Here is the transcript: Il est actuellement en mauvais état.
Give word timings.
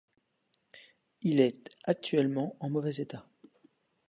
Il 1.21 1.39
est 1.39 1.69
actuellement 1.85 2.57
en 2.59 2.71
mauvais 2.71 2.95
état. 2.95 3.27